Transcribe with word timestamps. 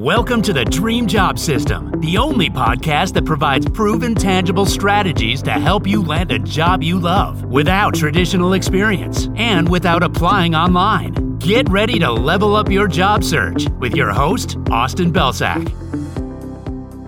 Welcome 0.00 0.40
to 0.42 0.54
the 0.54 0.64
Dream 0.64 1.06
Job 1.06 1.38
System, 1.38 1.92
the 2.00 2.16
only 2.16 2.48
podcast 2.48 3.12
that 3.12 3.26
provides 3.26 3.68
proven, 3.68 4.14
tangible 4.14 4.64
strategies 4.64 5.42
to 5.42 5.50
help 5.50 5.86
you 5.86 6.02
land 6.02 6.32
a 6.32 6.38
job 6.38 6.82
you 6.82 6.98
love 6.98 7.44
without 7.44 7.94
traditional 7.96 8.54
experience 8.54 9.28
and 9.36 9.68
without 9.68 10.02
applying 10.02 10.54
online. 10.54 11.36
Get 11.36 11.68
ready 11.68 11.98
to 11.98 12.10
level 12.10 12.56
up 12.56 12.70
your 12.70 12.88
job 12.88 13.22
search 13.22 13.68
with 13.78 13.94
your 13.94 14.10
host, 14.10 14.56
Austin 14.70 15.12
Belcak. 15.12 15.68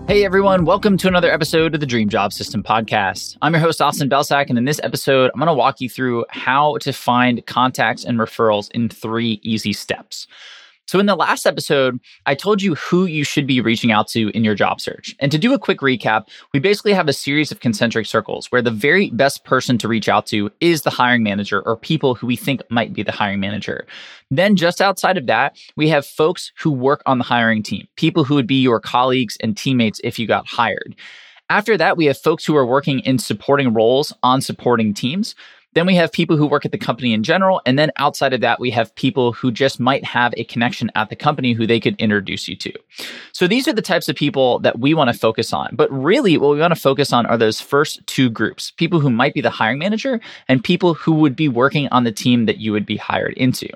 Hey 0.06 0.26
everyone, 0.26 0.66
welcome 0.66 0.98
to 0.98 1.08
another 1.08 1.32
episode 1.32 1.72
of 1.72 1.80
the 1.80 1.86
Dream 1.86 2.10
Job 2.10 2.30
System 2.34 2.62
podcast. 2.62 3.38
I'm 3.40 3.54
your 3.54 3.62
host, 3.62 3.80
Austin 3.80 4.10
Belcak, 4.10 4.50
and 4.50 4.58
in 4.58 4.66
this 4.66 4.80
episode, 4.82 5.30
I'm 5.32 5.40
going 5.40 5.46
to 5.46 5.54
walk 5.54 5.80
you 5.80 5.88
through 5.88 6.26
how 6.28 6.76
to 6.82 6.92
find 6.92 7.46
contacts 7.46 8.04
and 8.04 8.18
referrals 8.18 8.70
in 8.72 8.90
three 8.90 9.40
easy 9.42 9.72
steps. 9.72 10.26
So, 10.92 10.98
in 10.98 11.06
the 11.06 11.16
last 11.16 11.46
episode, 11.46 11.98
I 12.26 12.34
told 12.34 12.60
you 12.60 12.74
who 12.74 13.06
you 13.06 13.24
should 13.24 13.46
be 13.46 13.62
reaching 13.62 13.92
out 13.92 14.08
to 14.08 14.28
in 14.36 14.44
your 14.44 14.54
job 14.54 14.78
search. 14.78 15.16
And 15.20 15.32
to 15.32 15.38
do 15.38 15.54
a 15.54 15.58
quick 15.58 15.78
recap, 15.78 16.28
we 16.52 16.60
basically 16.60 16.92
have 16.92 17.08
a 17.08 17.14
series 17.14 17.50
of 17.50 17.60
concentric 17.60 18.04
circles 18.04 18.52
where 18.52 18.60
the 18.60 18.70
very 18.70 19.08
best 19.08 19.42
person 19.46 19.78
to 19.78 19.88
reach 19.88 20.06
out 20.06 20.26
to 20.26 20.50
is 20.60 20.82
the 20.82 20.90
hiring 20.90 21.22
manager 21.22 21.62
or 21.62 21.78
people 21.78 22.14
who 22.14 22.26
we 22.26 22.36
think 22.36 22.60
might 22.68 22.92
be 22.92 23.02
the 23.02 23.10
hiring 23.10 23.40
manager. 23.40 23.86
Then, 24.30 24.54
just 24.54 24.82
outside 24.82 25.16
of 25.16 25.24
that, 25.28 25.56
we 25.76 25.88
have 25.88 26.04
folks 26.04 26.52
who 26.58 26.70
work 26.70 27.02
on 27.06 27.16
the 27.16 27.24
hiring 27.24 27.62
team, 27.62 27.88
people 27.96 28.22
who 28.22 28.34
would 28.34 28.46
be 28.46 28.60
your 28.60 28.78
colleagues 28.78 29.38
and 29.40 29.56
teammates 29.56 29.98
if 30.04 30.18
you 30.18 30.26
got 30.26 30.46
hired. 30.46 30.94
After 31.48 31.78
that, 31.78 31.96
we 31.96 32.04
have 32.04 32.18
folks 32.18 32.44
who 32.44 32.54
are 32.54 32.66
working 32.66 33.00
in 33.00 33.18
supporting 33.18 33.72
roles 33.72 34.12
on 34.22 34.42
supporting 34.42 34.92
teams. 34.92 35.34
Then 35.74 35.86
we 35.86 35.94
have 35.96 36.12
people 36.12 36.36
who 36.36 36.46
work 36.46 36.64
at 36.64 36.72
the 36.72 36.78
company 36.78 37.12
in 37.12 37.22
general. 37.22 37.60
And 37.64 37.78
then 37.78 37.90
outside 37.96 38.32
of 38.32 38.40
that, 38.42 38.60
we 38.60 38.70
have 38.70 38.94
people 38.94 39.32
who 39.32 39.50
just 39.50 39.80
might 39.80 40.04
have 40.04 40.34
a 40.36 40.44
connection 40.44 40.90
at 40.94 41.08
the 41.08 41.16
company 41.16 41.52
who 41.52 41.66
they 41.66 41.80
could 41.80 41.96
introduce 41.96 42.48
you 42.48 42.56
to. 42.56 42.72
So 43.32 43.46
these 43.46 43.66
are 43.66 43.72
the 43.72 43.82
types 43.82 44.08
of 44.08 44.16
people 44.16 44.58
that 44.60 44.78
we 44.78 44.94
want 44.94 45.12
to 45.12 45.18
focus 45.18 45.52
on. 45.52 45.70
But 45.74 45.90
really, 45.90 46.36
what 46.36 46.52
we 46.52 46.60
want 46.60 46.74
to 46.74 46.80
focus 46.80 47.12
on 47.12 47.26
are 47.26 47.38
those 47.38 47.60
first 47.60 48.06
two 48.06 48.28
groups 48.28 48.72
people 48.72 49.00
who 49.00 49.10
might 49.10 49.34
be 49.34 49.40
the 49.40 49.50
hiring 49.50 49.78
manager 49.78 50.20
and 50.48 50.62
people 50.62 50.94
who 50.94 51.12
would 51.12 51.36
be 51.36 51.48
working 51.48 51.88
on 51.88 52.04
the 52.04 52.12
team 52.12 52.46
that 52.46 52.58
you 52.58 52.72
would 52.72 52.86
be 52.86 52.96
hired 52.96 53.34
into. 53.34 53.68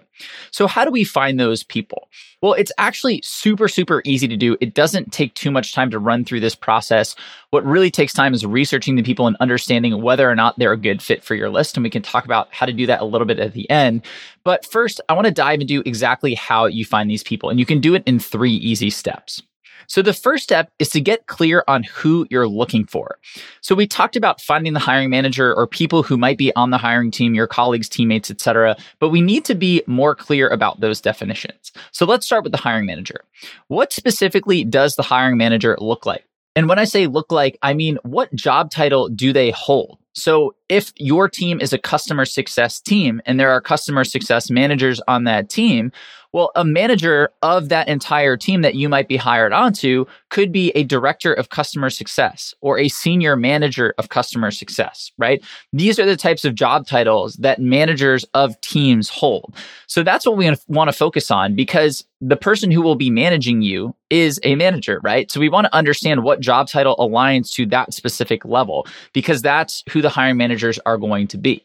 So, 0.50 0.66
how 0.66 0.84
do 0.84 0.90
we 0.90 1.04
find 1.04 1.38
those 1.38 1.62
people? 1.62 2.08
Well, 2.42 2.52
it's 2.52 2.72
actually 2.76 3.22
super, 3.24 3.66
super 3.66 4.02
easy 4.04 4.28
to 4.28 4.36
do. 4.36 4.56
It 4.60 4.74
doesn't 4.74 5.12
take 5.12 5.34
too 5.34 5.50
much 5.50 5.72
time 5.72 5.90
to 5.90 5.98
run 5.98 6.24
through 6.24 6.40
this 6.40 6.54
process. 6.54 7.16
What 7.50 7.64
really 7.64 7.90
takes 7.90 8.12
time 8.12 8.34
is 8.34 8.44
researching 8.44 8.94
the 8.94 9.02
people 9.02 9.26
and 9.26 9.36
understanding 9.40 10.02
whether 10.02 10.30
or 10.30 10.34
not 10.34 10.58
they're 10.58 10.72
a 10.72 10.76
good 10.76 11.00
fit 11.00 11.24
for 11.24 11.34
your 11.34 11.48
list. 11.48 11.76
And 11.76 11.84
we 11.84 11.90
can 11.90 12.02
talk 12.02 12.26
about 12.26 12.52
how 12.52 12.66
to 12.66 12.72
do 12.72 12.86
that 12.86 13.00
a 13.00 13.06
little 13.06 13.26
bit 13.26 13.38
at 13.38 13.54
the 13.54 13.68
end. 13.70 14.02
But 14.44 14.66
first, 14.66 15.00
I 15.08 15.14
want 15.14 15.26
to 15.26 15.32
dive 15.32 15.62
into 15.62 15.82
exactly 15.86 16.34
how 16.34 16.66
you 16.66 16.84
find 16.84 17.10
these 17.10 17.22
people. 17.22 17.48
And 17.48 17.58
you 17.58 17.64
can 17.64 17.80
do 17.80 17.94
it 17.94 18.02
in 18.06 18.18
three 18.18 18.52
easy 18.52 18.90
steps. 18.90 19.42
So 19.88 20.02
the 20.02 20.12
first 20.12 20.44
step 20.44 20.70
is 20.78 20.88
to 20.90 21.00
get 21.00 21.26
clear 21.26 21.64
on 21.68 21.82
who 21.84 22.26
you're 22.30 22.48
looking 22.48 22.86
for. 22.86 23.18
So 23.60 23.74
we 23.74 23.86
talked 23.86 24.16
about 24.16 24.40
finding 24.40 24.72
the 24.72 24.80
hiring 24.80 25.10
manager 25.10 25.54
or 25.54 25.66
people 25.66 26.02
who 26.02 26.16
might 26.16 26.38
be 26.38 26.54
on 26.56 26.70
the 26.70 26.78
hiring 26.78 27.10
team, 27.10 27.34
your 27.34 27.46
colleagues, 27.46 27.88
teammates, 27.88 28.30
etc., 28.30 28.76
but 28.98 29.10
we 29.10 29.20
need 29.20 29.44
to 29.46 29.54
be 29.54 29.82
more 29.86 30.14
clear 30.14 30.48
about 30.48 30.80
those 30.80 31.00
definitions. 31.00 31.72
So 31.92 32.06
let's 32.06 32.26
start 32.26 32.42
with 32.42 32.52
the 32.52 32.58
hiring 32.58 32.86
manager. 32.86 33.20
What 33.68 33.92
specifically 33.92 34.64
does 34.64 34.94
the 34.94 35.02
hiring 35.02 35.36
manager 35.36 35.76
look 35.80 36.06
like? 36.06 36.24
And 36.54 36.68
when 36.68 36.78
I 36.78 36.84
say 36.84 37.06
look 37.06 37.30
like, 37.30 37.58
I 37.62 37.74
mean 37.74 37.98
what 38.02 38.34
job 38.34 38.70
title 38.70 39.08
do 39.08 39.32
they 39.32 39.50
hold? 39.50 39.98
So 40.16 40.54
if 40.70 40.92
your 40.96 41.28
team 41.28 41.60
is 41.60 41.74
a 41.74 41.78
customer 41.78 42.24
success 42.24 42.80
team 42.80 43.20
and 43.26 43.38
there 43.38 43.50
are 43.50 43.60
customer 43.60 44.02
success 44.02 44.50
managers 44.50 44.98
on 45.06 45.24
that 45.24 45.50
team, 45.50 45.92
well, 46.32 46.50
a 46.54 46.64
manager 46.64 47.30
of 47.42 47.68
that 47.68 47.88
entire 47.88 48.36
team 48.36 48.62
that 48.62 48.74
you 48.74 48.88
might 48.88 49.08
be 49.08 49.16
hired 49.16 49.52
onto 49.52 50.04
could 50.30 50.52
be 50.52 50.70
a 50.70 50.84
director 50.84 51.32
of 51.32 51.48
customer 51.48 51.90
success 51.90 52.54
or 52.60 52.78
a 52.78 52.88
senior 52.88 53.36
manager 53.36 53.94
of 53.98 54.08
customer 54.08 54.50
success, 54.50 55.12
right? 55.18 55.42
These 55.72 55.98
are 55.98 56.06
the 56.06 56.16
types 56.16 56.44
of 56.44 56.54
job 56.54 56.86
titles 56.86 57.34
that 57.36 57.60
managers 57.60 58.24
of 58.34 58.60
teams 58.60 59.08
hold. 59.08 59.54
So 59.86 60.02
that's 60.02 60.26
what 60.26 60.36
we 60.36 60.52
want 60.68 60.88
to 60.88 60.96
focus 60.96 61.30
on 61.30 61.54
because 61.54 62.04
the 62.20 62.36
person 62.36 62.70
who 62.70 62.82
will 62.82 62.96
be 62.96 63.10
managing 63.10 63.62
you 63.62 63.94
is 64.10 64.40
a 64.42 64.54
manager, 64.54 65.00
right? 65.02 65.30
So 65.30 65.40
we 65.40 65.48
want 65.48 65.66
to 65.66 65.74
understand 65.74 66.22
what 66.22 66.40
job 66.40 66.68
title 66.68 66.96
aligns 66.96 67.52
to 67.52 67.66
that 67.66 67.92
specific 67.92 68.44
level 68.44 68.86
because 69.12 69.42
that's 69.42 69.84
who 69.90 70.00
the 70.00 70.08
hiring 70.08 70.36
managers 70.36 70.78
are 70.86 70.96
going 70.96 71.26
to 71.28 71.38
be. 71.38 71.62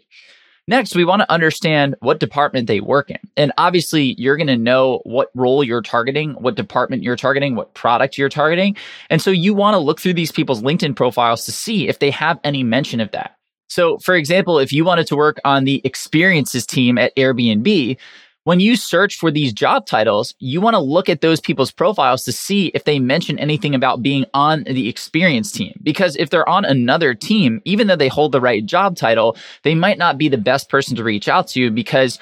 Next, 0.71 0.95
we 0.95 1.03
want 1.03 1.19
to 1.19 1.29
understand 1.29 1.95
what 1.99 2.21
department 2.21 2.67
they 2.67 2.79
work 2.79 3.11
in. 3.11 3.19
And 3.35 3.51
obviously, 3.57 4.15
you're 4.17 4.37
going 4.37 4.47
to 4.47 4.55
know 4.55 5.01
what 5.03 5.29
role 5.35 5.65
you're 5.65 5.81
targeting, 5.81 6.31
what 6.35 6.55
department 6.55 7.03
you're 7.03 7.17
targeting, 7.17 7.57
what 7.57 7.73
product 7.73 8.17
you're 8.17 8.29
targeting. 8.29 8.77
And 9.09 9.21
so 9.21 9.31
you 9.31 9.53
want 9.53 9.73
to 9.73 9.79
look 9.79 9.99
through 9.99 10.13
these 10.13 10.31
people's 10.31 10.61
LinkedIn 10.61 10.95
profiles 10.95 11.43
to 11.43 11.51
see 11.51 11.89
if 11.89 11.99
they 11.99 12.09
have 12.11 12.39
any 12.45 12.63
mention 12.63 13.01
of 13.01 13.11
that. 13.11 13.35
So, 13.67 13.97
for 13.97 14.15
example, 14.15 14.59
if 14.59 14.71
you 14.71 14.85
wanted 14.85 15.07
to 15.07 15.17
work 15.17 15.41
on 15.43 15.65
the 15.65 15.81
experiences 15.83 16.65
team 16.65 16.97
at 16.97 17.13
Airbnb, 17.17 17.97
when 18.43 18.59
you 18.59 18.75
search 18.75 19.17
for 19.17 19.29
these 19.29 19.53
job 19.53 19.85
titles, 19.85 20.33
you 20.39 20.61
want 20.61 20.73
to 20.73 20.79
look 20.79 21.09
at 21.09 21.21
those 21.21 21.39
people's 21.39 21.71
profiles 21.71 22.23
to 22.23 22.31
see 22.31 22.67
if 22.67 22.85
they 22.85 22.99
mention 22.99 23.37
anything 23.37 23.75
about 23.75 24.01
being 24.01 24.25
on 24.33 24.63
the 24.63 24.89
experience 24.89 25.51
team. 25.51 25.79
Because 25.83 26.15
if 26.15 26.31
they're 26.31 26.47
on 26.49 26.65
another 26.65 27.13
team, 27.13 27.61
even 27.65 27.87
though 27.87 27.95
they 27.95 28.07
hold 28.07 28.31
the 28.31 28.41
right 28.41 28.65
job 28.65 28.95
title, 28.95 29.37
they 29.63 29.75
might 29.75 29.99
not 29.99 30.17
be 30.17 30.27
the 30.27 30.37
best 30.37 30.69
person 30.69 30.95
to 30.95 31.03
reach 31.03 31.27
out 31.27 31.47
to 31.49 31.69
because 31.69 32.17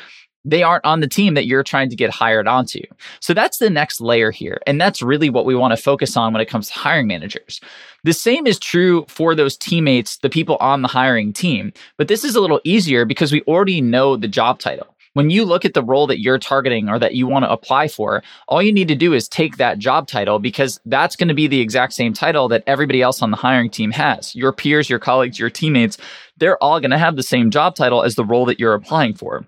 they 0.46 0.64
aren't 0.64 0.86
on 0.86 1.02
the 1.02 1.08
team 1.08 1.34
that 1.34 1.46
you're 1.46 1.64
trying 1.64 1.90
to 1.90 1.96
get 1.96 2.10
hired 2.10 2.48
onto. 2.48 2.82
So 3.20 3.34
that's 3.34 3.58
the 3.58 3.70
next 3.70 4.02
layer 4.02 4.32
here. 4.32 4.60
And 4.66 4.80
that's 4.80 5.02
really 5.02 5.30
what 5.30 5.46
we 5.46 5.56
want 5.56 5.76
to 5.76 5.82
focus 5.82 6.16
on 6.16 6.34
when 6.34 6.42
it 6.42 6.50
comes 6.50 6.70
to 6.70 6.74
hiring 6.74 7.08
managers. 7.08 7.60
The 8.04 8.14
same 8.14 8.48
is 8.48 8.58
true 8.58 9.06
for 9.10 9.36
those 9.36 9.58
teammates, 9.58 10.18
the 10.18 10.30
people 10.30 10.56
on 10.60 10.82
the 10.82 10.88
hiring 10.88 11.34
team. 11.34 11.74
But 11.98 12.08
this 12.08 12.24
is 12.24 12.36
a 12.36 12.42
little 12.42 12.62
easier 12.64 13.06
because 13.06 13.32
we 13.32 13.42
already 13.44 13.82
know 13.82 14.16
the 14.16 14.30
job 14.30 14.60
title. 14.60 14.96
When 15.14 15.30
you 15.30 15.44
look 15.44 15.66
at 15.66 15.74
the 15.74 15.84
role 15.84 16.08
that 16.08 16.22
you're 16.22 16.38
targeting 16.38 16.88
or 16.88 17.00
that 17.00 17.16
you 17.16 17.28
want 17.28 17.46
to 17.46 17.52
apply 17.52 17.88
for, 17.88 18.22
all 18.48 18.62
you 18.62 18.72
need 18.72 18.88
to 18.90 18.96
do 18.96 19.14
is 19.14 19.28
take 19.28 19.58
that 19.58 19.80
job 19.80 20.08
title 20.08 20.40
because 20.40 20.80
that's 20.86 21.16
going 21.16 21.30
to 21.30 21.34
be 21.34 21.48
the 21.48 21.62
exact 21.62 21.94
same 21.94 22.14
title 22.14 22.48
that 22.50 22.64
everybody 22.68 23.02
else 23.02 23.22
on 23.22 23.32
the 23.32 23.38
hiring 23.38 23.70
team 23.70 23.92
has. 23.92 24.36
Your 24.36 24.54
peers, 24.54 24.90
your 24.90 25.00
colleagues, 25.00 25.40
your 25.40 25.50
teammates, 25.50 25.98
they're 26.38 26.62
all 26.64 26.80
going 26.80 26.92
to 26.92 26.98
have 26.98 27.16
the 27.16 27.24
same 27.24 27.50
job 27.50 27.76
title 27.76 28.04
as 28.04 28.16
the 28.16 28.26
role 28.26 28.46
that 28.46 28.60
you're 28.60 28.74
applying 28.74 29.16
for. 29.16 29.46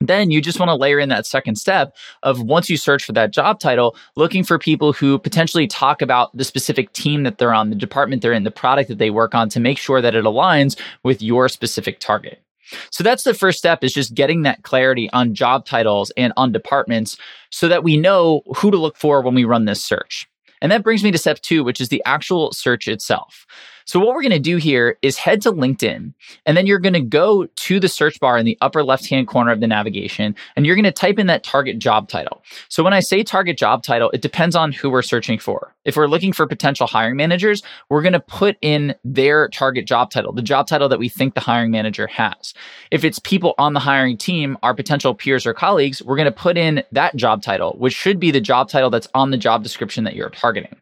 Then 0.00 0.30
you 0.30 0.42
just 0.42 0.58
want 0.58 0.68
to 0.68 0.74
layer 0.74 0.98
in 0.98 1.08
that 1.08 1.24
second 1.24 1.56
step 1.56 1.96
of 2.22 2.42
once 2.42 2.68
you 2.68 2.76
search 2.76 3.04
for 3.04 3.12
that 3.12 3.30
job 3.30 3.60
title, 3.60 3.96
looking 4.14 4.44
for 4.44 4.58
people 4.58 4.92
who 4.92 5.18
potentially 5.18 5.66
talk 5.66 6.02
about 6.02 6.36
the 6.36 6.44
specific 6.44 6.92
team 6.92 7.22
that 7.22 7.38
they're 7.38 7.54
on, 7.54 7.70
the 7.70 7.76
department 7.76 8.20
they're 8.20 8.32
in, 8.32 8.44
the 8.44 8.50
product 8.50 8.88
that 8.88 8.98
they 8.98 9.10
work 9.10 9.34
on 9.34 9.48
to 9.50 9.60
make 9.60 9.78
sure 9.78 10.02
that 10.02 10.14
it 10.14 10.24
aligns 10.24 10.78
with 11.02 11.22
your 11.22 11.48
specific 11.48 11.98
target. 11.98 12.42
So 12.90 13.04
that's 13.04 13.24
the 13.24 13.34
first 13.34 13.58
step 13.58 13.84
is 13.84 13.92
just 13.92 14.14
getting 14.14 14.42
that 14.42 14.62
clarity 14.62 15.10
on 15.12 15.34
job 15.34 15.66
titles 15.66 16.10
and 16.16 16.32
on 16.36 16.52
departments 16.52 17.16
so 17.50 17.68
that 17.68 17.84
we 17.84 17.96
know 17.96 18.42
who 18.56 18.70
to 18.70 18.76
look 18.76 18.96
for 18.96 19.22
when 19.22 19.34
we 19.34 19.44
run 19.44 19.64
this 19.64 19.82
search. 19.82 20.26
And 20.62 20.72
that 20.72 20.82
brings 20.82 21.04
me 21.04 21.10
to 21.10 21.18
step 21.18 21.40
two, 21.40 21.64
which 21.64 21.80
is 21.80 21.90
the 21.90 22.02
actual 22.06 22.52
search 22.52 22.88
itself. 22.88 23.46
So 23.86 24.00
what 24.00 24.14
we're 24.14 24.22
going 24.22 24.32
to 24.32 24.40
do 24.40 24.56
here 24.56 24.98
is 25.00 25.16
head 25.16 25.40
to 25.42 25.52
LinkedIn 25.52 26.12
and 26.44 26.56
then 26.56 26.66
you're 26.66 26.80
going 26.80 26.92
to 26.94 27.00
go 27.00 27.46
to 27.46 27.78
the 27.78 27.88
search 27.88 28.18
bar 28.18 28.36
in 28.36 28.44
the 28.44 28.58
upper 28.60 28.82
left 28.82 29.08
hand 29.08 29.28
corner 29.28 29.52
of 29.52 29.60
the 29.60 29.68
navigation 29.68 30.34
and 30.56 30.66
you're 30.66 30.74
going 30.74 30.84
to 30.84 30.90
type 30.92 31.20
in 31.20 31.28
that 31.28 31.44
target 31.44 31.78
job 31.78 32.08
title. 32.08 32.42
So 32.68 32.82
when 32.82 32.92
I 32.92 32.98
say 32.98 33.22
target 33.22 33.56
job 33.56 33.84
title, 33.84 34.10
it 34.10 34.22
depends 34.22 34.56
on 34.56 34.72
who 34.72 34.90
we're 34.90 35.02
searching 35.02 35.38
for. 35.38 35.72
If 35.84 35.96
we're 35.96 36.08
looking 36.08 36.32
for 36.32 36.48
potential 36.48 36.88
hiring 36.88 37.16
managers, 37.16 37.62
we're 37.88 38.02
going 38.02 38.12
to 38.12 38.20
put 38.20 38.56
in 38.60 38.92
their 39.04 39.48
target 39.50 39.86
job 39.86 40.10
title, 40.10 40.32
the 40.32 40.42
job 40.42 40.66
title 40.66 40.88
that 40.88 40.98
we 40.98 41.08
think 41.08 41.34
the 41.34 41.40
hiring 41.40 41.70
manager 41.70 42.08
has. 42.08 42.54
If 42.90 43.04
it's 43.04 43.20
people 43.20 43.54
on 43.56 43.72
the 43.72 43.80
hiring 43.80 44.16
team, 44.16 44.58
our 44.64 44.74
potential 44.74 45.14
peers 45.14 45.46
or 45.46 45.54
colleagues, 45.54 46.02
we're 46.02 46.16
going 46.16 46.26
to 46.26 46.32
put 46.32 46.58
in 46.58 46.82
that 46.90 47.14
job 47.14 47.40
title, 47.40 47.76
which 47.78 47.94
should 47.94 48.18
be 48.18 48.32
the 48.32 48.40
job 48.40 48.68
title 48.68 48.90
that's 48.90 49.06
on 49.14 49.30
the 49.30 49.38
job 49.38 49.62
description 49.62 50.02
that 50.04 50.16
you're 50.16 50.30
targeting. 50.30 50.74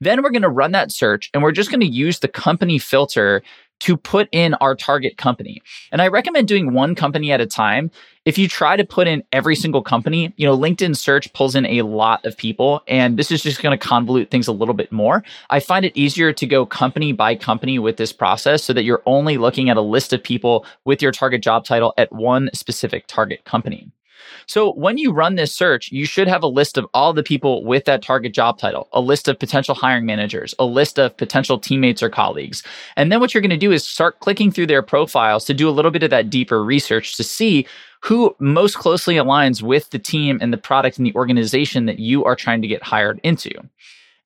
Then 0.00 0.22
we're 0.22 0.30
going 0.30 0.42
to 0.42 0.48
run 0.48 0.72
that 0.72 0.92
search 0.92 1.30
and 1.34 1.42
we're 1.42 1.52
just 1.52 1.70
going 1.70 1.80
to 1.80 1.86
use 1.86 2.20
the 2.20 2.28
company 2.28 2.78
filter 2.78 3.42
to 3.80 3.96
put 3.96 4.28
in 4.30 4.54
our 4.54 4.74
target 4.74 5.16
company. 5.16 5.62
And 5.90 6.00
I 6.00 6.08
recommend 6.08 6.48
doing 6.48 6.72
one 6.72 6.94
company 6.94 7.32
at 7.32 7.40
a 7.40 7.46
time. 7.46 7.90
If 8.26 8.36
you 8.36 8.46
try 8.46 8.76
to 8.76 8.84
put 8.84 9.08
in 9.08 9.24
every 9.32 9.56
single 9.56 9.82
company, 9.82 10.34
you 10.36 10.46
know, 10.46 10.56
LinkedIn 10.56 10.96
search 10.96 11.32
pulls 11.32 11.54
in 11.54 11.64
a 11.64 11.82
lot 11.82 12.24
of 12.26 12.36
people 12.36 12.82
and 12.86 13.18
this 13.18 13.30
is 13.30 13.42
just 13.42 13.62
going 13.62 13.76
to 13.76 13.88
convolute 13.88 14.30
things 14.30 14.46
a 14.46 14.52
little 14.52 14.74
bit 14.74 14.92
more. 14.92 15.24
I 15.48 15.60
find 15.60 15.84
it 15.84 15.96
easier 15.96 16.32
to 16.32 16.46
go 16.46 16.66
company 16.66 17.12
by 17.12 17.34
company 17.34 17.78
with 17.78 17.96
this 17.96 18.12
process 18.12 18.62
so 18.62 18.74
that 18.74 18.84
you're 18.84 19.02
only 19.06 19.38
looking 19.38 19.70
at 19.70 19.78
a 19.78 19.82
list 19.82 20.12
of 20.12 20.22
people 20.22 20.66
with 20.84 21.00
your 21.00 21.12
target 21.12 21.42
job 21.42 21.64
title 21.64 21.94
at 21.96 22.12
one 22.12 22.50
specific 22.52 23.06
target 23.06 23.44
company. 23.44 23.90
So 24.46 24.72
when 24.72 24.98
you 24.98 25.12
run 25.12 25.34
this 25.34 25.52
search, 25.52 25.90
you 25.92 26.06
should 26.06 26.28
have 26.28 26.42
a 26.42 26.48
list 26.48 26.76
of 26.78 26.86
all 26.94 27.12
the 27.12 27.22
people 27.22 27.64
with 27.64 27.84
that 27.84 28.02
target 28.02 28.32
job 28.34 28.58
title, 28.58 28.88
a 28.92 29.00
list 29.00 29.28
of 29.28 29.38
potential 29.38 29.74
hiring 29.74 30.06
managers, 30.06 30.54
a 30.58 30.64
list 30.64 30.98
of 30.98 31.16
potential 31.16 31.58
teammates 31.58 32.02
or 32.02 32.10
colleagues. 32.10 32.62
And 32.96 33.10
then 33.10 33.20
what 33.20 33.34
you're 33.34 33.40
going 33.40 33.50
to 33.50 33.56
do 33.56 33.72
is 33.72 33.84
start 33.84 34.20
clicking 34.20 34.50
through 34.50 34.66
their 34.66 34.82
profiles 34.82 35.44
to 35.46 35.54
do 35.54 35.68
a 35.68 35.70
little 35.70 35.90
bit 35.90 36.02
of 36.02 36.10
that 36.10 36.30
deeper 36.30 36.64
research 36.64 37.16
to 37.16 37.24
see 37.24 37.66
who 38.02 38.34
most 38.38 38.76
closely 38.76 39.16
aligns 39.16 39.62
with 39.62 39.90
the 39.90 39.98
team 39.98 40.38
and 40.40 40.52
the 40.52 40.58
product 40.58 40.98
and 40.98 41.06
the 41.06 41.14
organization 41.14 41.86
that 41.86 41.98
you 41.98 42.24
are 42.24 42.36
trying 42.36 42.62
to 42.62 42.68
get 42.68 42.82
hired 42.82 43.20
into. 43.22 43.50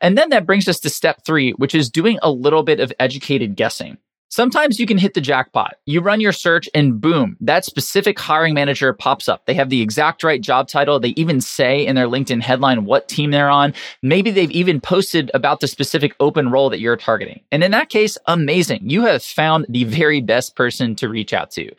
And 0.01 0.19
then 0.19 0.31
that 0.31 0.47
brings 0.47 0.69
us 0.69 0.81
to 0.81 0.91
step 0.91 1.25
three, 1.25 1.53
which 1.53 1.75
is 1.75 1.91
doing 1.91 2.19
a 2.23 2.31
little 2.31 2.63
bit 2.63 2.79
of 2.79 2.93
educated 3.01 3.57
guessing. 3.57 3.99
Sometimes 4.35 4.81
you 4.81 4.87
can 4.87 4.99
hit 4.99 5.15
the 5.15 5.21
jackpot. 5.21 5.77
You 5.87 6.01
run 6.01 6.21
your 6.21 6.33
search 6.33 6.69
and 6.75 7.01
boom, 7.01 7.37
that 7.41 7.65
specific 7.65 8.19
hiring 8.19 8.53
manager 8.53 8.93
pops 8.93 9.29
up. 9.29 9.47
They 9.47 9.55
have 9.55 9.71
the 9.71 9.81
exact 9.81 10.25
right 10.25 10.41
job 10.41 10.67
title. 10.67 10.99
They 10.99 11.11
even 11.11 11.41
say 11.41 11.87
in 11.87 11.95
their 11.95 12.09
LinkedIn 12.09 12.43
headline 12.43 12.85
what 12.85 13.07
team 13.07 13.31
they're 13.31 13.49
on. 13.49 13.75
Maybe 14.03 14.33
they've 14.33 14.51
even 14.51 14.81
posted 14.81 15.31
about 15.35 15.61
the 15.61 15.69
specific 15.69 16.17
open 16.19 16.51
role 16.51 16.69
that 16.71 16.81
you're 16.81 16.97
targeting. 16.97 17.43
And 17.53 17.63
in 17.63 17.71
that 17.71 17.91
case, 17.91 18.19
amazing. 18.27 18.91
You 18.91 19.03
have 19.03 19.23
found 19.23 19.67
the 19.69 19.85
very 19.85 20.21
best 20.21 20.57
person 20.57 20.97
to 20.97 21.09
reach 21.09 21.33
out 21.33 21.53
to 21.53 21.71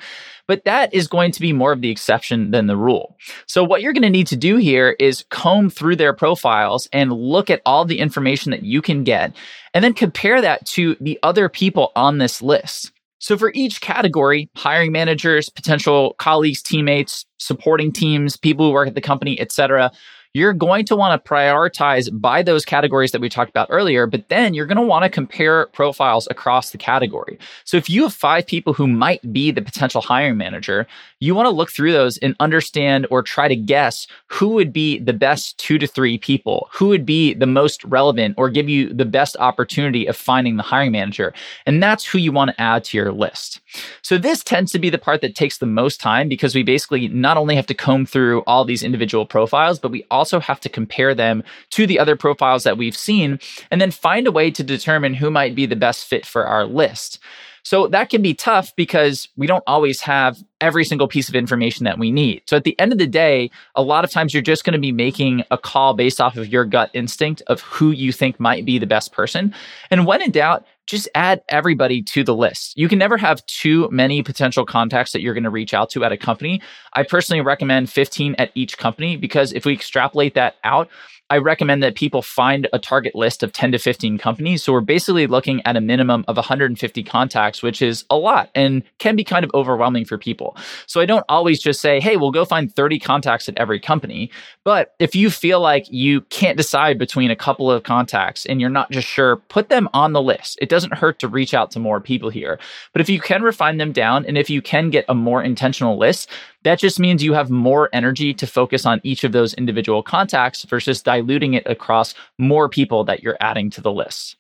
but 0.47 0.63
that 0.65 0.93
is 0.93 1.07
going 1.07 1.31
to 1.31 1.41
be 1.41 1.53
more 1.53 1.71
of 1.71 1.81
the 1.81 1.89
exception 1.89 2.51
than 2.51 2.67
the 2.67 2.77
rule. 2.77 3.17
So 3.47 3.63
what 3.63 3.81
you're 3.81 3.93
going 3.93 4.03
to 4.03 4.09
need 4.09 4.27
to 4.27 4.35
do 4.35 4.57
here 4.57 4.95
is 4.99 5.25
comb 5.29 5.69
through 5.69 5.95
their 5.95 6.13
profiles 6.13 6.87
and 6.93 7.11
look 7.11 7.49
at 7.49 7.61
all 7.65 7.85
the 7.85 7.99
information 7.99 8.51
that 8.51 8.63
you 8.63 8.81
can 8.81 9.03
get 9.03 9.35
and 9.73 9.83
then 9.83 9.93
compare 9.93 10.41
that 10.41 10.65
to 10.67 10.95
the 11.01 11.19
other 11.23 11.49
people 11.49 11.91
on 11.95 12.17
this 12.17 12.41
list. 12.41 12.91
So 13.19 13.37
for 13.37 13.51
each 13.55 13.81
category, 13.81 14.49
hiring 14.55 14.91
managers, 14.91 15.49
potential 15.49 16.15
colleagues, 16.19 16.61
teammates, 16.61 17.25
supporting 17.39 17.91
teams, 17.91 18.37
people 18.37 18.67
who 18.67 18.73
work 18.73 18.87
at 18.87 18.95
the 18.95 19.01
company, 19.01 19.39
etc., 19.39 19.91
you're 20.35 20.51
going 20.51 20.83
to 20.83 20.97
want 20.97 21.23
to 21.23 21.29
prioritize 21.29 22.09
by 22.11 22.43
those 22.43 22.65
categories 22.65 23.13
that 23.13 23.21
we 23.21 23.29
talked 23.29 23.49
about 23.49 23.69
earlier, 23.71 24.05
but 24.05 24.27
then 24.27 24.53
you're 24.53 24.65
going 24.65 24.75
to 24.75 24.83
want 24.83 25.03
to 25.03 25.09
compare 25.09 25.67
profiles 25.67 26.27
across 26.29 26.71
the 26.71 26.77
category. 26.77 27.39
So 27.63 27.77
if 27.77 27.89
you 27.89 28.03
have 28.03 28.13
five 28.13 28.45
people 28.45 28.73
who 28.73 28.85
might 28.85 29.31
be 29.31 29.51
the 29.51 29.61
potential 29.61 30.01
hiring 30.01 30.35
manager, 30.35 30.87
you 31.21 31.33
want 31.35 31.45
to 31.45 31.51
look 31.51 31.71
through 31.71 31.93
those 31.93 32.17
and 32.17 32.35
understand 32.41 33.07
or 33.09 33.23
try 33.23 33.47
to 33.47 33.55
guess 33.55 34.07
who 34.27 34.49
would 34.49 34.73
be 34.73 34.99
the 34.99 35.13
best 35.13 35.57
two 35.57 35.77
to 35.77 35.87
three 35.87 36.17
people, 36.17 36.67
who 36.69 36.89
would 36.89 37.05
be 37.05 37.33
the 37.33 37.45
most 37.45 37.81
relevant 37.85 38.35
or 38.37 38.49
give 38.49 38.67
you 38.67 38.93
the 38.93 39.05
best 39.05 39.37
opportunity 39.39 40.05
of 40.05 40.17
finding 40.17 40.57
the 40.57 40.63
hiring 40.63 40.91
manager. 40.91 41.33
And 41.65 41.81
that's 41.81 42.03
who 42.03 42.17
you 42.17 42.33
want 42.33 42.51
to 42.51 42.61
add 42.61 42.83
to 42.85 42.97
your 42.97 43.13
list. 43.13 43.61
So 44.01 44.17
this 44.17 44.43
tends 44.43 44.73
to 44.73 44.79
be 44.79 44.89
the 44.89 44.97
part 44.97 45.21
that 45.21 45.33
takes 45.33 45.59
the 45.59 45.65
most 45.65 46.01
time 46.01 46.27
because 46.27 46.53
we 46.53 46.63
basically 46.63 47.07
not 47.07 47.37
only 47.37 47.55
have 47.55 47.67
to 47.67 47.73
comb 47.73 48.05
through 48.05 48.41
all 48.41 48.65
these 48.65 48.83
individual 48.83 49.25
profiles, 49.25 49.79
but 49.79 49.91
we 49.91 50.05
also 50.11 50.24
also 50.25 50.39
have 50.39 50.59
to 50.61 50.69
compare 50.69 51.13
them 51.13 51.43
to 51.69 51.85
the 51.85 51.99
other 51.99 52.15
profiles 52.15 52.63
that 52.63 52.79
we've 52.79 52.97
seen 52.97 53.39
and 53.69 53.79
then 53.79 53.91
find 53.91 54.25
a 54.25 54.31
way 54.31 54.49
to 54.49 54.63
determine 54.63 55.13
who 55.13 55.29
might 55.29 55.53
be 55.53 55.67
the 55.67 55.75
best 55.75 56.05
fit 56.05 56.25
for 56.25 56.47
our 56.47 56.65
list. 56.65 57.19
So 57.61 57.87
that 57.87 58.09
can 58.09 58.21
be 58.23 58.33
tough 58.33 58.75
because 58.75 59.27
we 59.37 59.45
don't 59.45 59.63
always 59.67 60.01
have 60.01 60.37
every 60.61 60.83
single 60.83 61.07
piece 61.07 61.29
of 61.29 61.35
information 61.35 61.83
that 61.83 61.99
we 61.99 62.11
need. 62.11 62.41
So 62.47 62.57
at 62.57 62.63
the 62.63 62.79
end 62.79 62.91
of 62.91 62.97
the 62.97 63.07
day, 63.07 63.51
a 63.75 63.83
lot 63.83 64.03
of 64.03 64.11
times 64.11 64.33
you're 64.33 64.43
just 64.43 64.63
going 64.63 64.73
to 64.73 64.79
be 64.79 64.91
making 64.91 65.43
a 65.51 65.57
call 65.57 65.93
based 65.93 66.19
off 66.19 66.37
of 66.37 66.47
your 66.47 66.65
gut 66.65 66.89
instinct 66.93 67.43
of 67.47 67.61
who 67.61 67.91
you 67.91 68.11
think 68.11 68.39
might 68.39 68.65
be 68.65 68.79
the 68.79 68.87
best 68.87 69.11
person. 69.13 69.53
And 69.91 70.07
when 70.07 70.23
in 70.23 70.31
doubt, 70.31 70.65
just 70.85 71.09
add 71.15 71.41
everybody 71.49 72.01
to 72.01 72.23
the 72.23 72.35
list. 72.35 72.77
You 72.77 72.87
can 72.87 72.99
never 72.99 73.17
have 73.17 73.45
too 73.47 73.89
many 73.91 74.21
potential 74.21 74.65
contacts 74.65 75.11
that 75.11 75.21
you're 75.21 75.33
going 75.33 75.43
to 75.43 75.49
reach 75.49 75.73
out 75.73 75.89
to 75.91 76.03
at 76.03 76.11
a 76.11 76.17
company. 76.17 76.61
I 76.93 77.03
personally 77.03 77.41
recommend 77.41 77.89
15 77.89 78.35
at 78.37 78.51
each 78.55 78.77
company 78.77 79.17
because 79.17 79.51
if 79.53 79.65
we 79.65 79.73
extrapolate 79.73 80.35
that 80.35 80.55
out, 80.63 80.89
I 81.31 81.39
recommend 81.39 81.81
that 81.81 81.95
people 81.95 82.21
find 82.21 82.67
a 82.71 82.77
target 82.77 83.15
list 83.15 83.41
of 83.41 83.51
10 83.51 83.71
to 83.71 83.79
15 83.79 84.19
companies. 84.19 84.63
So 84.63 84.71
we're 84.71 84.81
basically 84.81 85.25
looking 85.25 85.59
at 85.65 85.75
a 85.75 85.81
minimum 85.81 86.23
of 86.27 86.35
150 86.35 87.03
contacts, 87.03 87.63
which 87.63 87.81
is 87.81 88.05
a 88.11 88.15
lot 88.15 88.51
and 88.53 88.83
can 88.99 89.15
be 89.15 89.23
kind 89.23 89.43
of 89.43 89.49
overwhelming 89.55 90.05
for 90.05 90.19
people. 90.19 90.55
So 90.85 91.01
I 91.01 91.07
don't 91.07 91.25
always 91.27 91.59
just 91.59 91.81
say, 91.81 91.99
hey, 91.99 92.15
we'll 92.15 92.29
go 92.29 92.45
find 92.45 92.73
30 92.73 92.99
contacts 92.99 93.49
at 93.49 93.57
every 93.57 93.79
company. 93.79 94.29
But 94.63 94.93
if 94.99 95.15
you 95.15 95.31
feel 95.31 95.59
like 95.59 95.91
you 95.91 96.21
can't 96.21 96.57
decide 96.57 96.99
between 96.99 97.31
a 97.31 97.35
couple 97.35 97.71
of 97.71 97.81
contacts 97.81 98.45
and 98.45 98.61
you're 98.61 98.69
not 98.69 98.91
just 98.91 99.07
sure, 99.07 99.37
put 99.37 99.69
them 99.69 99.89
on 99.93 100.13
the 100.13 100.21
list. 100.21 100.59
It 100.61 100.69
doesn't 100.69 100.93
hurt 100.93 101.17
to 101.19 101.27
reach 101.27 101.55
out 101.55 101.71
to 101.71 101.79
more 101.79 101.99
people 101.99 102.29
here. 102.29 102.59
But 102.93 103.01
if 103.01 103.09
you 103.09 103.19
can 103.19 103.41
refine 103.41 103.77
them 103.77 103.91
down 103.91 104.27
and 104.27 104.37
if 104.37 104.49
you 104.51 104.61
can 104.61 104.91
get 104.91 105.05
a 105.09 105.15
more 105.15 105.41
intentional 105.41 105.97
list, 105.97 106.29
that 106.65 106.79
just 106.79 106.99
means 106.99 107.23
you 107.23 107.33
have 107.33 107.51
more 107.51 107.89
energy 107.93 108.33
to 108.33 108.47
focus 108.47 108.87
on 108.87 108.99
each 109.03 109.23
of 109.23 109.31
those 109.31 109.53
individual 109.53 110.01
contacts 110.01 110.63
versus 110.63 111.03
diluting 111.15 111.53
it 111.53 111.65
across 111.65 112.13
more 112.37 112.69
people 112.69 113.03
that 113.05 113.23
you're 113.23 113.37
adding 113.39 113.69
to 113.71 113.81
the 113.81 113.91
list. 113.91 114.35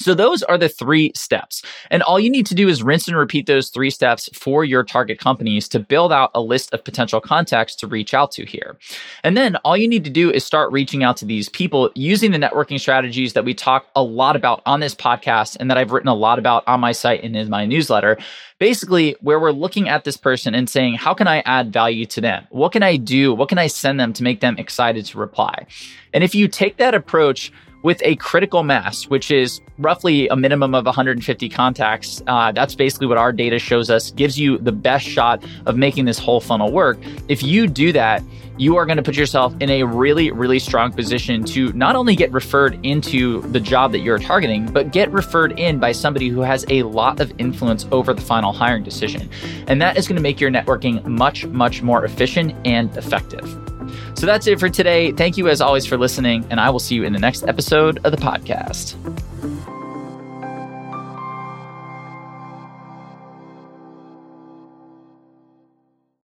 So 0.00 0.14
those 0.14 0.42
are 0.42 0.56
the 0.56 0.68
three 0.68 1.12
steps. 1.14 1.62
And 1.90 2.02
all 2.02 2.18
you 2.18 2.30
need 2.30 2.46
to 2.46 2.54
do 2.54 2.68
is 2.68 2.82
rinse 2.82 3.06
and 3.06 3.16
repeat 3.16 3.46
those 3.46 3.68
three 3.68 3.90
steps 3.90 4.30
for 4.32 4.64
your 4.64 4.82
target 4.82 5.18
companies 5.18 5.68
to 5.68 5.78
build 5.78 6.10
out 6.10 6.30
a 6.34 6.40
list 6.40 6.72
of 6.72 6.82
potential 6.82 7.20
contacts 7.20 7.74
to 7.76 7.86
reach 7.86 8.14
out 8.14 8.32
to 8.32 8.46
here. 8.46 8.78
And 9.22 9.36
then 9.36 9.56
all 9.56 9.76
you 9.76 9.86
need 9.86 10.04
to 10.04 10.10
do 10.10 10.30
is 10.30 10.42
start 10.42 10.72
reaching 10.72 11.04
out 11.04 11.18
to 11.18 11.26
these 11.26 11.50
people 11.50 11.90
using 11.94 12.30
the 12.30 12.38
networking 12.38 12.80
strategies 12.80 13.34
that 13.34 13.44
we 13.44 13.52
talk 13.52 13.86
a 13.94 14.02
lot 14.02 14.36
about 14.36 14.62
on 14.64 14.80
this 14.80 14.94
podcast 14.94 15.58
and 15.60 15.70
that 15.70 15.76
I've 15.76 15.92
written 15.92 16.08
a 16.08 16.14
lot 16.14 16.38
about 16.38 16.66
on 16.66 16.80
my 16.80 16.92
site 16.92 17.22
and 17.22 17.36
in 17.36 17.50
my 17.50 17.66
newsletter 17.66 18.16
basically 18.60 19.16
where 19.20 19.40
we're 19.40 19.50
looking 19.50 19.88
at 19.88 20.04
this 20.04 20.16
person 20.16 20.54
and 20.54 20.68
saying, 20.68 20.94
how 20.94 21.14
can 21.14 21.26
I 21.26 21.40
add 21.40 21.72
value 21.72 22.04
to 22.06 22.20
them? 22.20 22.46
What 22.50 22.72
can 22.72 22.82
I 22.82 22.96
do? 22.96 23.34
What 23.34 23.48
can 23.48 23.58
I 23.58 23.66
send 23.66 23.98
them 23.98 24.12
to 24.12 24.22
make 24.22 24.40
them 24.40 24.56
excited 24.58 25.06
to 25.06 25.18
reply? 25.18 25.66
And 26.12 26.22
if 26.22 26.34
you 26.34 26.46
take 26.46 26.76
that 26.76 26.94
approach, 26.94 27.50
with 27.82 28.00
a 28.04 28.16
critical 28.16 28.62
mass, 28.62 29.04
which 29.04 29.30
is 29.30 29.60
roughly 29.78 30.28
a 30.28 30.36
minimum 30.36 30.74
of 30.74 30.84
150 30.84 31.48
contacts. 31.48 32.22
Uh, 32.26 32.52
that's 32.52 32.74
basically 32.74 33.06
what 33.06 33.18
our 33.18 33.32
data 33.32 33.58
shows 33.58 33.90
us, 33.90 34.10
gives 34.10 34.38
you 34.38 34.58
the 34.58 34.72
best 34.72 35.06
shot 35.06 35.42
of 35.66 35.76
making 35.76 36.04
this 36.04 36.18
whole 36.18 36.40
funnel 36.40 36.70
work. 36.70 36.98
If 37.28 37.42
you 37.42 37.66
do 37.66 37.92
that, 37.92 38.22
you 38.58 38.76
are 38.76 38.84
going 38.84 38.98
to 38.98 39.02
put 39.02 39.16
yourself 39.16 39.54
in 39.60 39.70
a 39.70 39.84
really, 39.84 40.30
really 40.30 40.58
strong 40.58 40.92
position 40.92 41.42
to 41.44 41.72
not 41.72 41.96
only 41.96 42.14
get 42.14 42.30
referred 42.30 42.78
into 42.84 43.40
the 43.52 43.60
job 43.60 43.90
that 43.92 44.00
you're 44.00 44.18
targeting, 44.18 44.70
but 44.70 44.92
get 44.92 45.10
referred 45.10 45.58
in 45.58 45.78
by 45.78 45.92
somebody 45.92 46.28
who 46.28 46.42
has 46.42 46.66
a 46.68 46.82
lot 46.82 47.20
of 47.20 47.32
influence 47.38 47.86
over 47.90 48.12
the 48.12 48.20
final 48.20 48.52
hiring 48.52 48.84
decision. 48.84 49.30
And 49.66 49.80
that 49.80 49.96
is 49.96 50.06
going 50.06 50.16
to 50.16 50.22
make 50.22 50.40
your 50.40 50.50
networking 50.50 51.02
much, 51.06 51.46
much 51.46 51.80
more 51.80 52.04
efficient 52.04 52.54
and 52.66 52.94
effective. 52.98 53.69
So 54.14 54.26
that's 54.26 54.46
it 54.46 54.60
for 54.60 54.68
today. 54.68 55.12
Thank 55.12 55.36
you 55.36 55.48
as 55.48 55.60
always 55.60 55.86
for 55.86 55.96
listening, 55.96 56.46
and 56.50 56.60
I 56.60 56.70
will 56.70 56.80
see 56.80 56.94
you 56.94 57.04
in 57.04 57.12
the 57.12 57.18
next 57.18 57.44
episode 57.44 57.98
of 58.04 58.12
the 58.12 58.18
podcast. 58.18 58.96